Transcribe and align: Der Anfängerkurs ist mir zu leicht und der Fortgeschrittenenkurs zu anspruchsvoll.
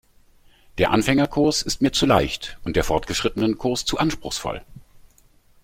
Der 0.79 0.89
Anfängerkurs 0.89 1.61
ist 1.61 1.83
mir 1.83 1.91
zu 1.91 2.07
leicht 2.07 2.57
und 2.63 2.75
der 2.75 2.83
Fortgeschrittenenkurs 2.83 3.85
zu 3.85 3.99
anspruchsvoll. 3.99 4.63